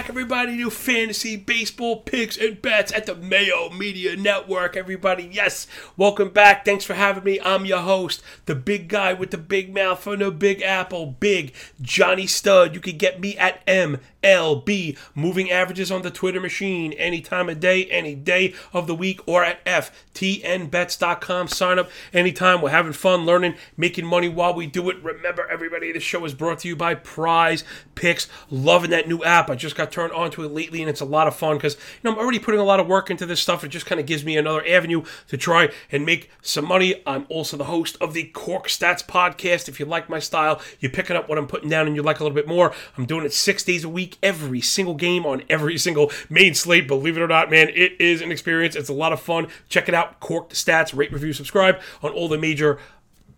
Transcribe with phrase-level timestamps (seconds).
[0.00, 4.74] back, everybody, to fantasy baseball picks and bets at the Mayo Media Network.
[4.74, 6.64] Everybody, yes, welcome back.
[6.64, 7.38] Thanks for having me.
[7.44, 11.52] I'm your host, the big guy with the big mouth from the Big Apple, Big
[11.82, 12.74] Johnny Stud.
[12.74, 17.60] You can get me at MLB Moving Averages on the Twitter machine any time of
[17.60, 21.48] day, any day of the week, or at FTNBets.com.
[21.48, 22.62] Sign up anytime.
[22.62, 24.96] We're having fun, learning, making money while we do it.
[25.02, 27.64] Remember, everybody, the show is brought to you by Prize
[27.94, 28.28] Picks.
[28.48, 29.50] Loving that new app.
[29.50, 31.74] I just got turned on to it lately, and it's a lot of fun because
[31.74, 33.64] you know I'm already putting a lot of work into this stuff.
[33.64, 37.02] It just kind of gives me another avenue to try and make some money.
[37.06, 39.68] I'm also the host of the Cork Stats podcast.
[39.68, 42.20] If you like my style, you're picking up what I'm putting down, and you like
[42.20, 42.72] a little bit more.
[42.96, 46.88] I'm doing it six days a week, every single game on every single main slate.
[46.88, 48.76] Believe it or not, man, it is an experience.
[48.76, 49.48] It's a lot of fun.
[49.68, 50.20] Check it out.
[50.20, 50.96] Cork Stats.
[50.96, 52.78] Rate, review, subscribe on all the major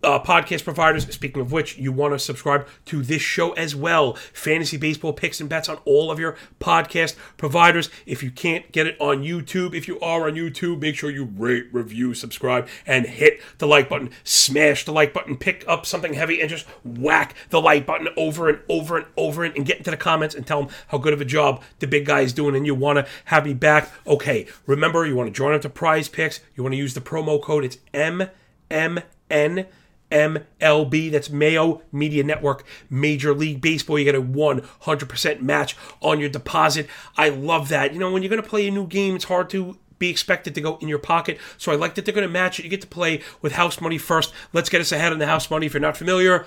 [0.03, 1.12] uh, podcast providers.
[1.12, 4.14] Speaking of which, you want to subscribe to this show as well.
[4.14, 7.91] Fantasy baseball picks and bets on all of your podcast providers.
[8.06, 11.25] If you can't get it on YouTube, if you are on YouTube, make sure you
[11.25, 14.11] rate, review, subscribe, and hit the like button.
[14.25, 15.36] Smash the like button.
[15.36, 19.45] Pick up something heavy and just whack the like button over and over and over
[19.45, 22.05] and, get into the comments and tell them how good of a job the big
[22.05, 22.56] guy is doing.
[22.56, 23.89] And you want to have me back.
[24.08, 26.41] Okay, remember you want to join up to Prize Picks.
[26.56, 27.64] You want to use the promo code.
[27.64, 29.67] It's MMN.
[30.12, 31.10] MLB.
[31.10, 33.98] That's Mayo Media Network, Major League Baseball.
[33.98, 36.86] You get a 100% match on your deposit.
[37.16, 37.92] I love that.
[37.92, 40.55] You know, when you're going to play a new game, it's hard to be expected
[40.55, 41.38] to go in your pocket.
[41.58, 42.64] So I like that they're going to match it.
[42.64, 44.33] You get to play with house money first.
[44.52, 45.66] Let's get us ahead on the house money.
[45.66, 46.44] If you're not familiar,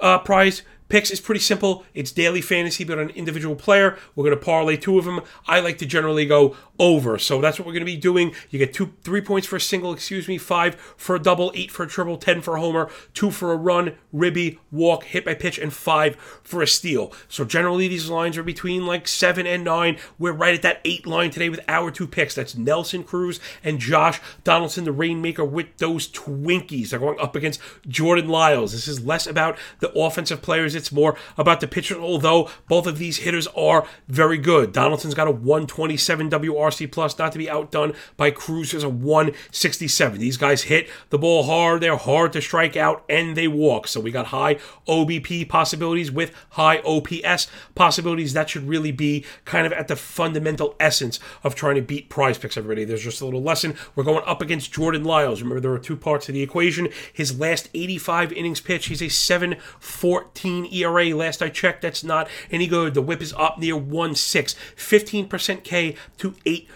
[0.00, 1.84] uh, prize picks is pretty simple.
[1.94, 3.96] It's daily fantasy, but on an individual player.
[4.14, 5.20] We're going to parlay two of them.
[5.46, 7.18] I like to generally go over.
[7.18, 8.34] So that's what we're going to be doing.
[8.50, 11.70] You get two, three points for a single, excuse me, five for a double, eight
[11.70, 15.34] for a triple, ten for a homer, two for a run, ribby, walk, hit by
[15.34, 17.12] pitch, and five for a steal.
[17.28, 19.98] So generally these lines are between like seven and nine.
[20.18, 22.34] We're right at that eight line today with our two picks.
[22.34, 26.90] That's Nelson Cruz and Josh Donaldson, the Rainmaker, with those Twinkies.
[26.90, 28.72] They're going up against Jordan Lyles.
[28.72, 30.74] This is less about the offensive players.
[30.82, 34.72] It's more about the pitcher, although both of these hitters are very good.
[34.72, 40.18] Donaldson's got a 127 WRC plus, not to be outdone by Cruz, who's a 167.
[40.18, 41.80] These guys hit the ball hard.
[41.80, 43.86] They're hard to strike out, and they walk.
[43.86, 44.56] So we got high
[44.88, 48.32] OBP possibilities with high OPS possibilities.
[48.32, 52.38] That should really be kind of at the fundamental essence of trying to beat prize
[52.38, 52.84] picks, everybody.
[52.84, 53.76] There's just a little lesson.
[53.94, 55.42] We're going up against Jordan Lyles.
[55.42, 56.88] Remember, there are two parts to the equation.
[57.12, 61.14] His last 85 innings pitch, he's a 7 14 ERA.
[61.14, 62.94] Last I checked, that's not any good.
[62.94, 64.54] The whip is up near 1 6.
[64.76, 66.66] 15% K to 8%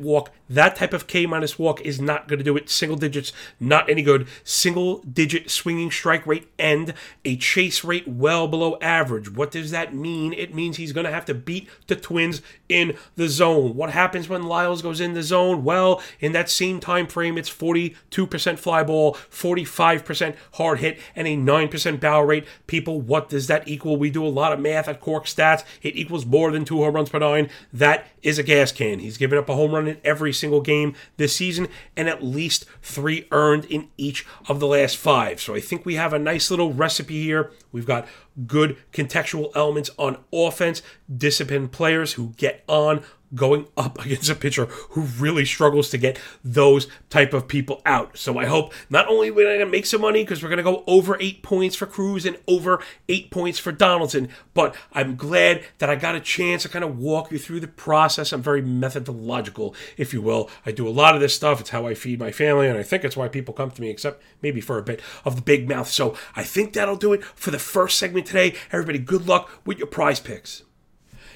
[0.00, 0.30] walk.
[0.50, 2.70] That type of K minus walk is not going to do it.
[2.70, 4.26] Single digits, not any good.
[4.44, 9.30] Single digit swinging strike rate and a chase rate well below average.
[9.30, 10.32] What does that mean?
[10.32, 13.74] It means he's going to have to beat the Twins in the zone.
[13.74, 15.64] What happens when Lyles goes in the zone?
[15.64, 21.36] Well, in that same time frame, it's 42% fly ball, 45% hard hit, and a
[21.36, 22.46] 9% barrel rate.
[22.66, 23.96] People, what does that equal?
[23.96, 25.64] We do a lot of math at Cork Stats.
[25.82, 27.50] It equals more than two home runs per nine.
[27.72, 28.98] That is a gas can.
[28.98, 32.64] He's given up a home run in every single game this season and at least
[32.82, 35.40] three earned in each of the last five.
[35.40, 37.50] So I think we have a nice little recipe here.
[37.72, 38.06] We've got
[38.46, 40.82] good contextual elements on offense,
[41.14, 43.02] disciplined players who get on
[43.34, 48.16] going up against a pitcher who really struggles to get those type of people out.
[48.16, 50.62] So I hope not only we're going to make some money because we're going to
[50.62, 55.64] go over eight points for Cruz and over eight points for Donaldson, but I'm glad
[55.78, 58.32] that I got a chance to kind of walk you through the process.
[58.32, 60.50] I'm very methodological, if you will.
[60.64, 61.60] I do a lot of this stuff.
[61.60, 63.90] It's how I feed my family, and I think it's why people come to me,
[63.90, 65.88] except maybe for a bit of the big mouth.
[65.88, 68.54] So I think that'll do it for the first segment today.
[68.72, 70.62] Everybody, good luck with your prize picks.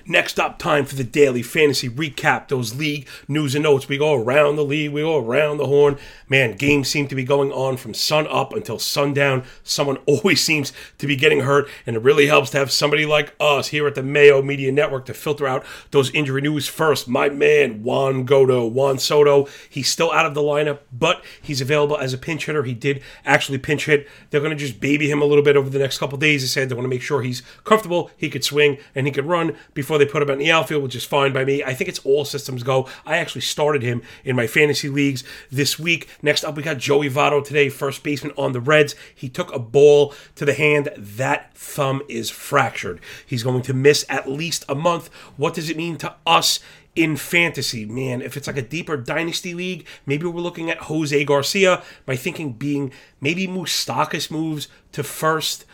[0.06, 2.48] Next up, time for the daily fantasy recap.
[2.48, 3.88] Those league news and notes.
[3.88, 5.96] We go around the league, we go around the horn.
[6.28, 9.44] Man, games seem to be going on from sun up until sundown.
[9.62, 13.34] Someone always seems to be getting hurt, and it really helps to have somebody like
[13.38, 17.06] us here at the Mayo Media Network to filter out those injury news first.
[17.06, 21.96] My man, Juan Godo, Juan Soto, he's still out of the lineup, but he's available
[21.96, 22.64] as a pinch hitter.
[22.64, 24.08] He did actually pinch hit.
[24.30, 26.42] They're going to just baby him a little bit over the next couple days.
[26.42, 29.26] They said they want to make sure he's comfortable, he could swing, and he could
[29.26, 31.62] run before they put him in the outfield, which is fine by me.
[31.62, 32.88] I think it's all systems go.
[33.04, 36.08] I actually started him in my fantasy leagues this week.
[36.22, 38.94] Next up, we got Joey Votto today, first baseman on the Reds.
[39.14, 40.90] He took a ball to the hand.
[40.96, 43.00] That thumb is fractured.
[43.26, 45.08] He's going to miss at least a month.
[45.36, 46.60] What does it mean to us?
[46.94, 51.24] in fantasy, man, if it's like a deeper dynasty league, maybe we're looking at Jose
[51.24, 51.82] Garcia.
[52.06, 55.64] My thinking being maybe Moustakas moves to first,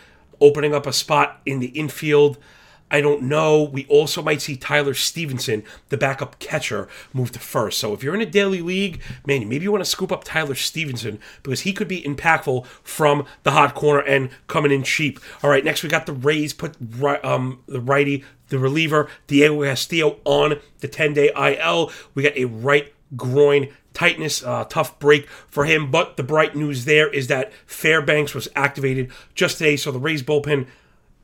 [0.40, 2.38] opening up a spot in the infield.
[2.90, 3.62] I don't know.
[3.62, 7.79] We also might see Tyler Stephenson, the backup catcher, move to first.
[7.79, 10.55] So if you're in a daily league, man, maybe you want to scoop up Tyler
[10.55, 15.20] Stephenson because he could be impactful from the hot corner and coming in cheap.
[15.43, 16.76] All right, next we got the Rays put
[17.25, 21.93] um, the righty, the reliever Diego Castillo on the 10 day IL.
[22.14, 25.90] We got a right groin tightness, uh, tough break for him.
[25.90, 30.23] But the bright news there is that Fairbanks was activated just today, so the Rays
[30.23, 30.67] bullpen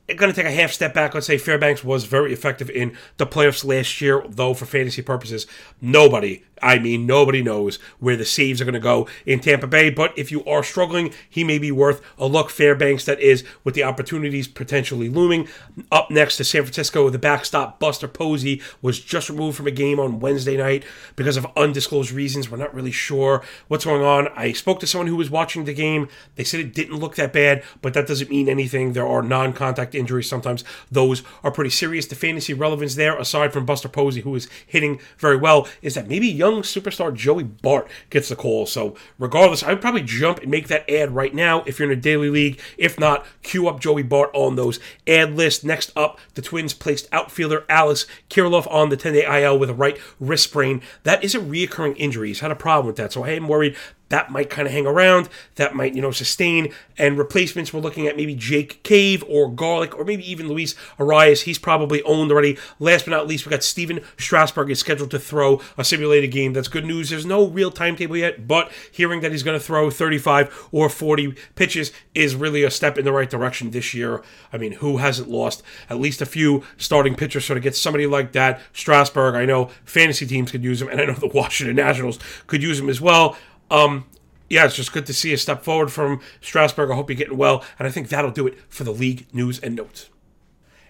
[0.07, 1.13] going to take a half step back.
[1.13, 5.47] Let's say Fairbanks was very effective in the playoffs last year, though for fantasy purposes,
[5.81, 9.89] nobody I mean, nobody knows where the saves are going to go in Tampa Bay,
[9.89, 12.49] but if you are struggling, he may be worth a look.
[12.49, 15.47] Fairbanks, that is, with the opportunities potentially looming.
[15.91, 19.99] Up next to San Francisco, the backstop Buster Posey was just removed from a game
[19.99, 20.83] on Wednesday night
[21.15, 22.49] because of undisclosed reasons.
[22.49, 24.29] We're not really sure what's going on.
[24.35, 26.07] I spoke to someone who was watching the game.
[26.35, 28.93] They said it didn't look that bad, but that doesn't mean anything.
[28.93, 30.29] There are non contact injuries.
[30.29, 32.05] Sometimes those are pretty serious.
[32.05, 36.07] The fantasy relevance there, aside from Buster Posey, who is hitting very well, is that
[36.07, 38.65] maybe young superstar Joey Bart gets the call.
[38.65, 41.97] So, regardless, I would probably jump and make that ad right now if you're in
[41.97, 42.59] a daily league.
[42.77, 45.63] If not, queue up Joey Bart on those ad lists.
[45.63, 49.73] Next up, the Twins placed outfielder Alex Kirilloff on the 10 day IL with a
[49.73, 50.81] right wrist sprain.
[51.03, 52.29] That is a reoccurring injury.
[52.29, 53.13] He's had a problem with that.
[53.13, 53.75] So, I am worried
[54.09, 56.71] that might kind of hang around, that might, you know, sustain.
[56.97, 61.43] And replacements, we're looking at maybe Jake Cave or Garlick or maybe even Luis Arraez.
[61.43, 62.57] He's probably owned already.
[62.79, 66.53] Last but not least, we got Stephen Strasburg is scheduled to throw a simulated game.
[66.53, 67.09] That's good news.
[67.09, 71.35] There's no real timetable yet, but hearing that he's going to throw 35 or 40
[71.55, 74.23] pitches is really a step in the right direction this year.
[74.53, 77.45] I mean, who hasn't lost at least a few starting pitchers?
[77.45, 81.01] So to get somebody like that, Strasburg, I know fantasy teams could use him, and
[81.01, 83.35] I know the Washington Nationals could use him as well.
[83.69, 84.05] Um,
[84.49, 86.91] yeah, it's just good to see a step forward from Strasburg.
[86.91, 89.59] I hope you're getting well, and I think that'll do it for the league news
[89.59, 90.09] and notes.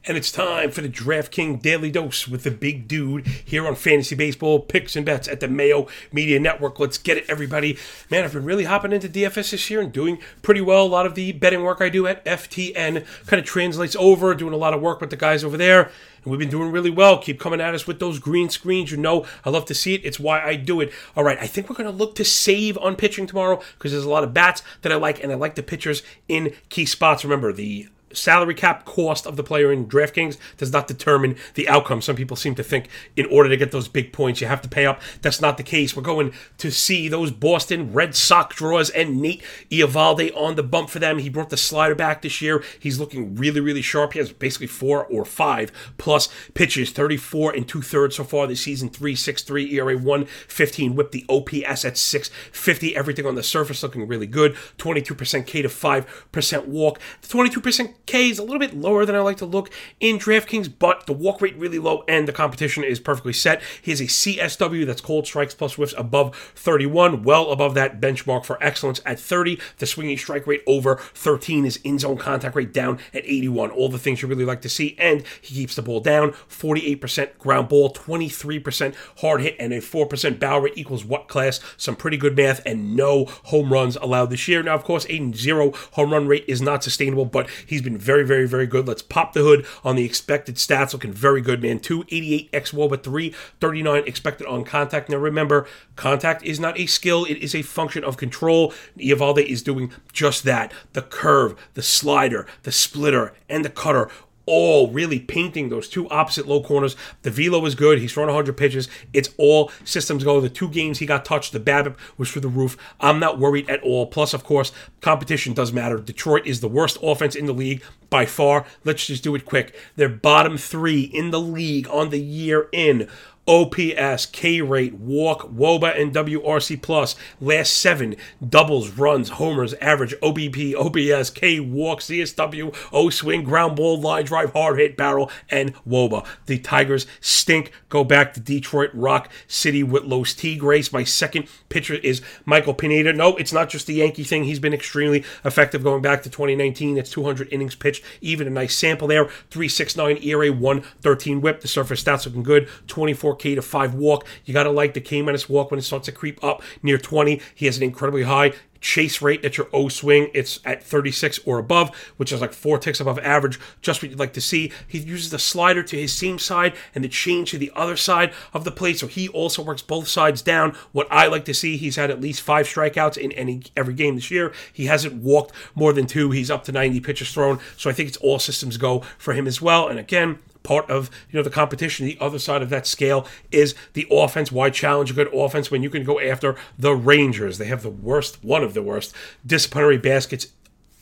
[0.07, 4.13] And it's time for the DraftKings Daily Dose with the big dude here on Fantasy
[4.13, 6.79] Baseball Picks and Bets at the Mayo Media Network.
[6.79, 7.79] Let's get it, everybody.
[8.11, 10.85] Man, I've been really hopping into DFS this year and doing pretty well.
[10.85, 14.53] A lot of the betting work I do at FTN kind of translates over, doing
[14.53, 15.89] a lot of work with the guys over there.
[16.23, 17.17] And we've been doing really well.
[17.17, 18.91] Keep coming at us with those green screens.
[18.91, 20.01] You know, I love to see it.
[20.03, 20.93] It's why I do it.
[21.15, 24.05] All right, I think we're going to look to save on pitching tomorrow because there's
[24.05, 27.23] a lot of bats that I like, and I like the pitchers in key spots.
[27.23, 32.01] Remember, the salary cap cost of the player in DraftKings does not determine the outcome.
[32.01, 34.69] Some people seem to think in order to get those big points, you have to
[34.69, 35.01] pay up.
[35.21, 35.95] That's not the case.
[35.95, 40.89] We're going to see those Boston Red Sox draws and Nate Eovaldi on the bump
[40.89, 41.19] for them.
[41.19, 42.63] He brought the slider back this year.
[42.79, 44.13] He's looking really, really sharp.
[44.13, 48.62] He has basically four or five plus pitches, 34 and two thirds so far this
[48.62, 52.95] season, 3.63 ERA, 115 whip, the OPS at 650.
[52.95, 54.56] Everything on the surface looking really good.
[54.77, 57.00] 22% K to 5% walk.
[57.21, 59.69] The 22% K is a little bit lower than I like to look
[59.99, 63.61] in DraftKings, but the walk rate really low and the competition is perfectly set.
[63.81, 68.45] He has a CSW that's called strikes plus whiffs above 31, well above that benchmark
[68.45, 69.59] for excellence at 30.
[69.77, 73.71] The swinging strike rate over 13 is in zone contact rate down at 81.
[73.71, 76.31] All the things you really like to see, and he keeps the ball down.
[76.49, 81.59] 48% ground ball, 23% hard hit, and a 4% barrel rate equals what class?
[81.77, 84.62] Some pretty good math, and no home runs allowed this year.
[84.62, 88.23] Now, of course, a zero home run rate is not sustainable, but he's been very,
[88.23, 88.87] very, very good.
[88.87, 90.93] Let's pop the hood on the expected stats.
[90.93, 91.79] Looking very good, man.
[91.79, 95.09] 288 x woba 339 expected on contact.
[95.09, 98.73] Now remember, contact is not a skill, it is a function of control.
[98.97, 100.73] Eovaldi is doing just that.
[100.93, 104.09] The curve, the slider, the splitter, and the cutter
[104.45, 106.95] all really painting those two opposite low corners.
[107.23, 107.99] The velo is good.
[107.99, 108.87] He's thrown 100 pitches.
[109.13, 110.39] It's all systems go.
[110.39, 112.77] The two games he got touched, the BABIP was through the roof.
[112.99, 114.07] I'm not worried at all.
[114.07, 114.71] Plus, of course,
[115.01, 115.97] competition does matter.
[115.97, 118.65] Detroit is the worst offense in the league by far.
[118.83, 119.75] Let's just do it quick.
[119.95, 123.09] They're bottom three in the league on the year in
[123.47, 127.15] OPS, K rate, walk, WOBA, and WRC plus.
[127.39, 128.15] Last seven
[128.47, 134.53] doubles, runs, homers, average, OBP, OPS, K walk, CSW, O swing, ground ball, line drive,
[134.53, 136.25] hard hit, barrel, and WOBA.
[136.47, 137.71] The Tigers stink.
[137.89, 140.91] Go back to Detroit Rock City with Los Grace.
[140.91, 143.13] My second pitcher is Michael Pineda.
[143.13, 144.45] No, it's not just the Yankee thing.
[144.45, 146.97] He's been extremely effective going back to 2019.
[146.97, 149.25] It's 200 innings pitched, even a nice sample there.
[149.25, 151.61] 369 ERA, 113 whip.
[151.61, 152.67] The surface stats looking good.
[152.87, 154.25] 24 K to 5 walk.
[154.46, 156.98] You got to like the K minus walk when it starts to creep up near
[156.98, 157.42] 20.
[157.54, 158.54] He has an incredibly high
[158.86, 160.30] chase rate at your O swing.
[160.34, 164.20] It's at 36 or above, which is like four ticks above average, just what you'd
[164.20, 164.72] like to see.
[164.88, 168.32] He uses the slider to his seam side and the change to the other side
[168.54, 170.75] of the plate, so he also works both sides down.
[170.92, 174.15] What I like to see, he's had at least five strikeouts in any every game
[174.15, 174.54] this year.
[174.72, 176.30] He hasn't walked more than two.
[176.30, 179.48] He's up to 90 pitches thrown, so I think it's all systems go for him
[179.48, 179.88] as well.
[179.88, 182.05] And again, part of you know the competition.
[182.05, 184.51] The other side of that scale is the offense.
[184.51, 187.57] Why challenge a good offense when you can go after the Rangers?
[187.57, 189.13] They have the worst, one of the worst
[189.45, 190.48] disciplinary baskets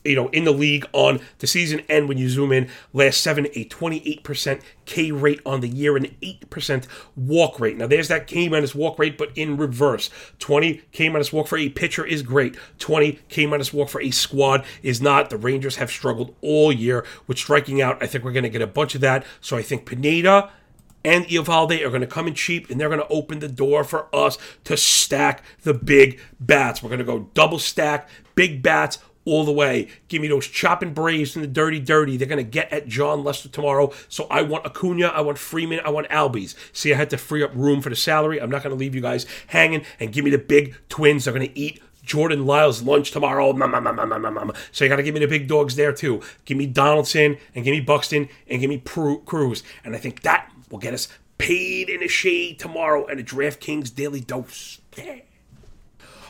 [0.03, 2.69] you know, in the league on the season end when you zoom in.
[2.91, 7.77] Last seven, a 28% K rate on the year, and 8% walk rate.
[7.77, 10.09] Now, there's that K minus walk rate, but in reverse.
[10.39, 12.57] 20 K minus walk for a pitcher is great.
[12.79, 15.29] 20 K minus walk for a squad is not.
[15.29, 18.01] The Rangers have struggled all year with striking out.
[18.01, 19.25] I think we're going to get a bunch of that.
[19.41, 20.51] So I think Pineda
[21.05, 23.83] and Eovaldi are going to come in cheap and they're going to open the door
[23.83, 26.81] for us to stack the big bats.
[26.81, 29.87] We're going to go double stack, big bats all the way.
[30.07, 32.17] Give me those chopping Braves and the dirty, dirty.
[32.17, 33.91] They're going to get at Jon Lester tomorrow.
[34.09, 36.55] So I want Acuna, I want Freeman, I want Albies.
[36.73, 38.41] See, I had to free up room for the salary.
[38.41, 41.25] I'm not going to leave you guys hanging and give me the big twins.
[41.25, 43.53] They're going to eat Jordan Lyles lunch tomorrow.
[44.71, 46.21] So you got to give me the big dogs there too.
[46.45, 49.63] Give me Donaldson and give me Buxton and give me Cruz.
[49.85, 53.93] And I think that will get us paid in a shade tomorrow at a DraftKings
[53.95, 54.79] daily dose.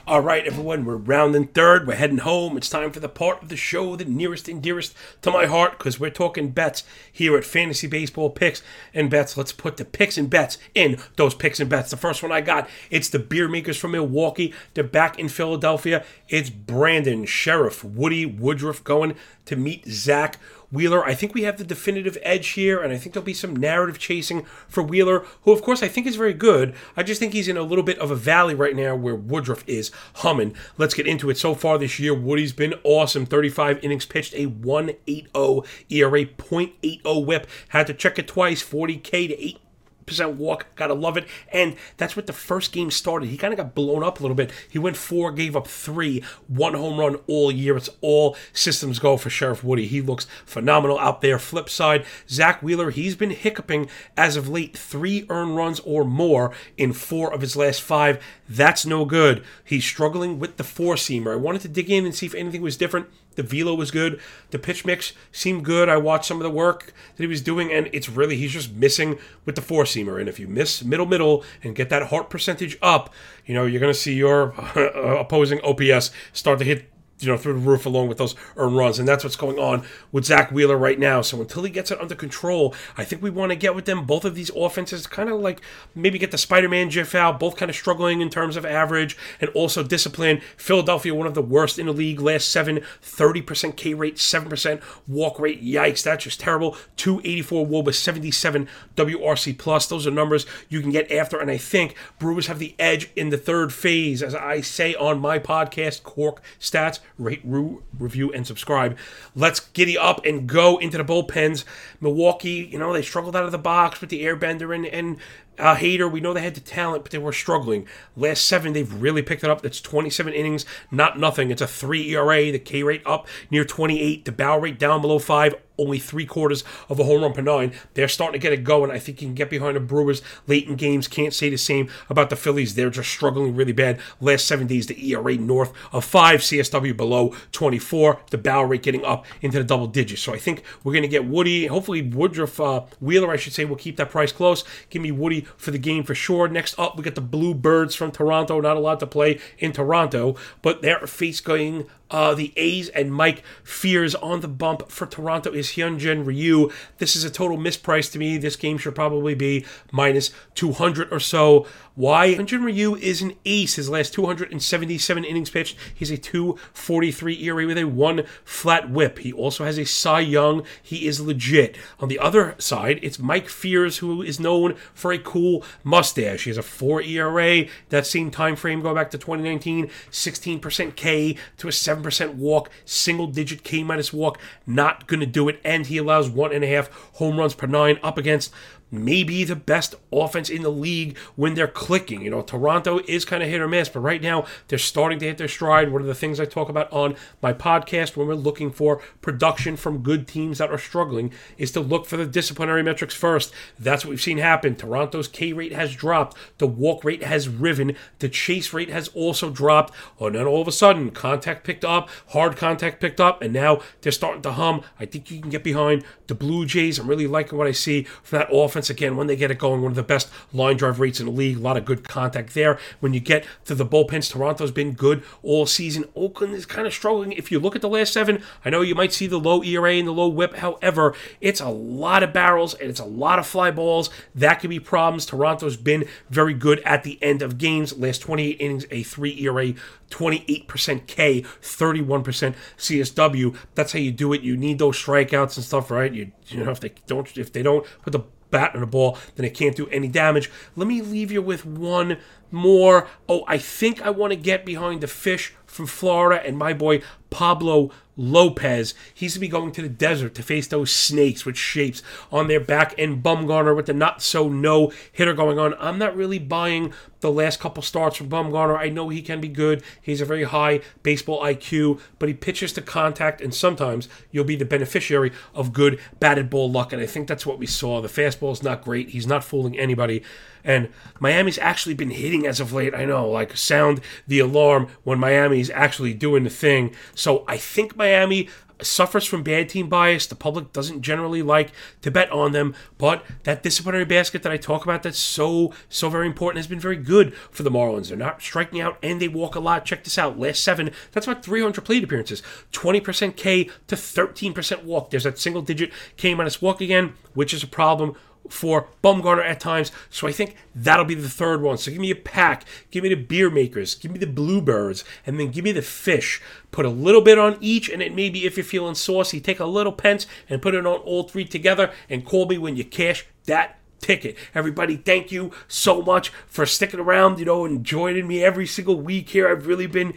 [0.06, 1.88] All right, everyone, we're rounding third.
[1.88, 2.58] We're heading home.
[2.58, 5.78] It's time for the part of the show that nearest and dearest to my heart
[5.78, 8.62] because we're talking bets here at Fantasy Baseball Picks
[8.94, 9.38] and Bets.
[9.38, 11.90] Let's put the picks and bets in those picks and bets.
[11.90, 14.54] The first one I got, it's the beer makers from Milwaukee.
[14.74, 16.04] They're back in Philadelphia.
[16.28, 20.38] It's Brandon, Sheriff, Woody, Woodruff going to meet Zach
[20.74, 21.06] Wheeler.
[21.06, 24.00] I think we have the definitive edge here, and I think there'll be some narrative
[24.00, 26.74] chasing for Wheeler, who, of course, I think is very good.
[26.98, 29.64] I just think he's in a little bit of a valley right now where Woodruff
[29.68, 30.56] is humming.
[30.78, 31.38] Let's get into it.
[31.38, 33.26] So far this year, Woody's been awesome.
[33.28, 37.48] 35 innings pitched, a 1.80 ERA, 0.80 whip.
[37.70, 39.60] Had to check it twice, 40K to 8
[40.06, 40.68] percent walk.
[40.76, 41.28] Gotta love it.
[41.52, 43.30] And that's what the first game started.
[43.30, 44.52] He kind of got blown up a little bit.
[44.70, 47.78] He went four, gave up three, one home run all year.
[47.78, 49.88] It's all systems go for Sheriff Woody.
[49.88, 51.40] He looks phenomenal out there.
[51.40, 54.78] Flip side, Zach Wheeler, he's been hiccuping as of late.
[54.78, 58.24] Three earned runs or more in four of his last five.
[58.48, 59.44] That's no good.
[59.64, 61.34] He's struggling with the four seamer.
[61.34, 63.08] I wanted to dig in and see if anything was different.
[63.36, 64.20] The velo was good.
[64.52, 65.90] The pitch mix seemed good.
[65.90, 68.74] I watched some of the work that he was doing, and it's really, he's just
[68.74, 70.20] missing with the four seamer.
[70.20, 73.14] And if you miss middle, middle, and get that heart percentage up,
[73.46, 74.50] you know, you're going to see your
[75.20, 79.00] opposing OPS start to hit you know, through the roof along with those earned runs.
[79.00, 81.22] And that's what's going on with Zach Wheeler right now.
[81.22, 84.06] So until he gets it under control, I think we want to get with them.
[84.06, 85.62] Both of these offenses kind of like
[85.96, 89.18] maybe get the Spider Man GIF out, both kind of struggling in terms of average
[89.40, 90.42] and also discipline.
[90.58, 95.40] Philadelphia, one of the worst in the league, last seven, 30% K rate, 7% walk
[95.40, 95.64] rate.
[95.64, 96.76] Yikes, that's just terrible.
[96.98, 99.88] 284 Woba, 77 WRC plus.
[99.88, 101.40] Those are numbers you can get after.
[101.40, 105.20] And I think Brewers have the edge in the third phase, as I say on
[105.20, 108.98] my podcast, Cork Stats rate, review, and subscribe.
[109.36, 111.64] Let's giddy up and go into the bullpens.
[112.02, 115.18] Milwaukee, you know, they struggled out of the box with the airbender and, and
[115.60, 117.88] uh, Hader, we know they had the talent, but they were struggling.
[118.16, 119.62] Last seven, they've really picked it up.
[119.62, 121.52] That's 27 innings, not nothing.
[121.52, 125.20] It's a 3 ERA, the K rate up near 28, the bow rate down below
[125.20, 127.74] 5, only three quarters of a home run per nine.
[127.94, 128.92] They're starting to get it going.
[128.92, 131.08] I think you can get behind the Brewers late in games.
[131.08, 132.76] Can't say the same about the Phillies.
[132.76, 134.00] They're just struggling really bad.
[134.22, 139.06] Last seven days, the ERA north of five, CSW below 24, the bow rate getting
[139.06, 140.22] up into the double digits.
[140.22, 143.66] So I think we're going to get Woody, hopefully Woodruff, uh, Wheeler, I should say,
[143.66, 144.64] will keep that price close.
[144.90, 146.48] Give me Woody for the game for sure.
[146.48, 148.60] Next up, we got the Bluebirds from Toronto.
[148.62, 153.44] Not allowed to play in Toronto, but they're face going uh, the A's and Mike
[153.64, 156.70] Fiers on the bump for Toronto is Hyunjin Ryu.
[157.00, 158.38] This is a total misprice to me.
[158.38, 161.66] This game should probably be minus 200 or so.
[161.96, 162.36] Why?
[162.36, 163.76] Hyunjin Ryu is an ace.
[163.76, 169.20] His last 277 innings pitched, he's a 243 ERA with a one flat whip.
[169.20, 170.64] He also has a Cy Young.
[170.82, 171.78] He is legit.
[172.00, 176.44] On the other side, it's Mike Fiers, who is known for a cool mustache.
[176.44, 177.66] He has a 4 ERA.
[177.90, 182.03] That same time frame, go back to 2019, 16% K to a 7%
[182.36, 184.40] walk, single digit K minus walk.
[184.66, 185.60] Not going to do it.
[185.64, 188.52] And he allows one and a half home runs per nine up against
[188.94, 192.22] maybe the best offense in the league when they're clicking.
[192.22, 195.26] You know, Toronto is kind of hit or miss, but right now they're starting to
[195.26, 195.92] hit their stride.
[195.92, 199.76] One of the things I talk about on my podcast when we're looking for production
[199.76, 203.52] from good teams that are struggling is to look for the disciplinary metrics first.
[203.80, 204.76] That's what we've seen happen.
[204.76, 209.50] Toronto's K rate has dropped, the walk rate has riven, the chase rate has also
[209.50, 209.94] dropped.
[210.20, 213.54] Oh, and then all of a sudden, contact picked up, hard contact picked up, and
[213.54, 214.84] now they're starting to hum.
[215.00, 217.00] I think you can get behind the Blue Jays.
[217.00, 219.58] I'm really liking what I see from that offense offense, again, when they get it
[219.58, 221.58] going, one of the best line drive rates in the league.
[221.58, 222.78] A lot of good contact there.
[223.00, 226.06] When you get to the bullpens, Toronto's been good all season.
[226.16, 227.32] Oakland is kind of struggling.
[227.34, 229.94] If you look at the last seven, I know you might see the low ERA
[229.94, 230.56] and the low whip.
[230.56, 234.10] However, it's a lot of barrels and it's a lot of fly balls.
[234.36, 235.26] That could be problems.
[235.26, 237.98] Toronto's been very good at the end of games.
[237.98, 239.74] Last 28 innings, a 3 ERA,
[240.10, 243.56] 28% K, 31% CSW.
[243.76, 244.42] That's how you do it.
[244.42, 246.14] You need those strikeouts and stuff, right?
[246.14, 248.20] You you know if they don't if they don't put the
[248.54, 250.50] bat on the ball, then it can't do any damage.
[250.78, 252.20] Let me leave you with one
[252.52, 253.08] more.
[253.28, 257.02] Oh, I think I want to get behind the fish from Florida and my boy
[257.32, 258.94] Pablo Lopez.
[259.12, 262.60] He's to be going to the desert to face those snakes with shapes on their
[262.60, 265.74] back and Bumgarner with the not so no hitter going on.
[265.80, 268.78] I'm not really buying the last couple starts from Bumgarner.
[268.78, 269.82] I know he can be good.
[270.02, 274.56] He's a very high baseball IQ, but he pitches to contact, and sometimes you'll be
[274.56, 276.94] the beneficiary of good batted ball luck.
[276.94, 278.02] And I think that's what we saw.
[278.02, 279.10] The fastball is not great.
[279.10, 280.22] He's not fooling anybody.
[280.64, 280.90] And
[281.20, 282.94] Miami's actually been hitting as of late.
[282.94, 286.94] I know, like sound the alarm when Miami's actually doing the thing.
[287.16, 288.50] So I think Miami
[288.84, 290.28] suffers from bad team bias.
[290.28, 291.72] The public doesn't generally like
[292.02, 296.10] to bet on them, but that disciplinary basket that I talk about that's so, so
[296.10, 298.10] very important has been very good for the Marlins.
[298.10, 299.86] They're not striking out and they walk a lot.
[299.86, 300.40] Check this out.
[300.40, 302.42] Last seven, that's about 300 plate appearances.
[302.72, 305.10] 20% K to 13% walk.
[305.10, 308.16] There's that single digit K minus walk again, which is a problem
[308.50, 309.92] for Bumgarner at times.
[310.10, 311.78] So I think that'll be the third one.
[311.78, 315.40] So give me a pack, give me the beer makers, give me the bluebirds, and
[315.40, 316.42] then give me the fish.
[316.72, 319.66] Put a little bit on each, and it maybe if you're feeling saucy, take a
[319.66, 323.26] little pence and put it on all three together and call me when you cash
[323.46, 324.38] that ticket.
[324.54, 329.00] Everybody, thank you so much for sticking around, you know, and joining me every single
[329.00, 329.48] week here.
[329.48, 330.14] I've really been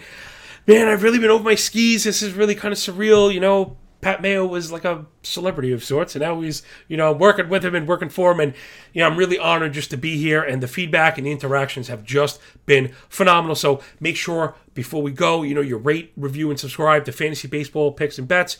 [0.67, 2.03] man, I've really been over my skis.
[2.03, 5.83] This is really kind of surreal, you know Pat Mayo was like a celebrity of
[5.83, 8.41] sorts, and now he's, you know, working with him and working for him.
[8.41, 8.55] And,
[8.93, 11.89] you know, I'm really honored just to be here, and the feedback and the interactions
[11.89, 13.57] have just been phenomenal.
[13.57, 17.49] So make sure before we go, you know, you rate, review, and subscribe to Fantasy
[17.49, 18.59] Baseball Picks and Bets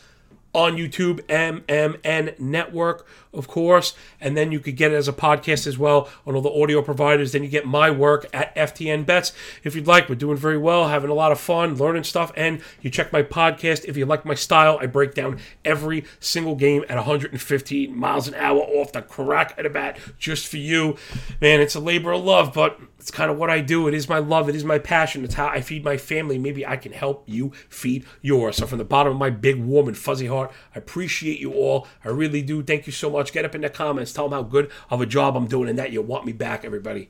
[0.53, 3.05] on YouTube, MMN Network,
[3.37, 3.93] of course.
[4.19, 6.81] And then you could get it as a podcast as well on all the audio
[6.81, 7.31] providers.
[7.31, 9.33] Then you get my work at FTN Bets.
[9.63, 12.31] If you'd like, we're doing very well, having a lot of fun, learning stuff.
[12.35, 13.85] And you check my podcast.
[13.85, 18.35] If you like my style, I break down every single game at 115 miles an
[18.35, 20.97] hour off the crack of the bat just for you.
[21.41, 23.87] Man, it's a labor of love, but it's kind of what I do.
[23.87, 24.49] It is my love.
[24.49, 25.23] It is my passion.
[25.23, 26.37] It's how I feed my family.
[26.37, 28.57] Maybe I can help you feed yours.
[28.57, 31.87] So, from the bottom of my big, warm, and fuzzy heart, I appreciate you all.
[32.03, 32.63] I really do.
[32.63, 33.33] Thank you so much.
[33.33, 34.13] Get up in the comments.
[34.13, 36.63] Tell them how good of a job I'm doing and that you want me back,
[36.63, 37.09] everybody.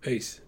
[0.00, 0.40] Peace.